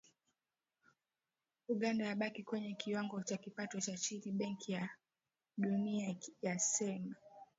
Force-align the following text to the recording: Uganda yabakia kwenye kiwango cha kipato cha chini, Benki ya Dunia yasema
Uganda 1.67 2.03
yabakia 2.05 2.43
kwenye 2.45 2.73
kiwango 2.73 3.23
cha 3.23 3.37
kipato 3.37 3.79
cha 3.81 3.97
chini, 3.97 4.31
Benki 4.31 4.71
ya 4.71 4.89
Dunia 5.57 6.15
yasema 6.41 7.15